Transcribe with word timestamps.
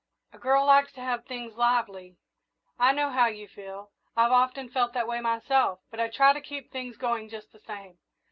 A 0.33 0.39
girl 0.39 0.65
likes 0.65 0.91
to 0.93 1.01
have 1.01 1.25
things 1.27 1.57
lively. 1.57 2.17
I 2.79 2.91
know 2.91 3.11
how 3.11 3.27
you 3.27 3.47
feel 3.47 3.91
I've 4.17 4.31
often 4.31 4.67
felt 4.67 4.93
that 4.93 5.07
way 5.07 5.19
myself; 5.21 5.79
but 5.91 5.99
I 5.99 6.07
try 6.07 6.33
to 6.33 6.41
keep 6.41 6.71
things 6.71 6.97
going 6.97 7.29
just 7.29 7.51
the 7.51 7.59
same. 7.59 7.99